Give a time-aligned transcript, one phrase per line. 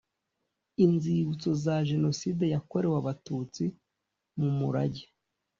[0.85, 3.63] Inzibutso za jenoside yakorewe abatutsi
[4.35, 5.05] mu mu murage